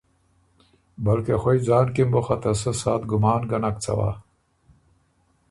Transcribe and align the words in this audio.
بلکې 1.05 1.33
خوئ 1.41 1.59
ځان 1.67 1.87
کی 1.95 2.03
م 2.05 2.09
بُو 2.11 2.21
خه 2.25 2.35
ته 2.41 2.51
سۀ 2.61 2.71
ساعت 2.81 3.01
ګمان 3.11 3.41
ګه 3.49 3.57
نک 3.63 3.75
څوا۔ 3.83 4.11